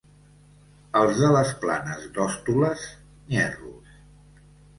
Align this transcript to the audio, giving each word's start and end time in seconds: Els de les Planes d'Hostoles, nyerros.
Els 1.01 1.19
de 1.23 1.29
les 1.35 1.51
Planes 1.65 2.07
d'Hostoles, 2.15 2.87
nyerros. 3.35 4.03